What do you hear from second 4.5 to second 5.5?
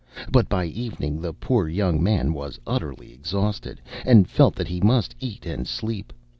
that he must eat